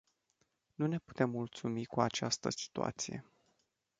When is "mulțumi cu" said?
1.29-2.01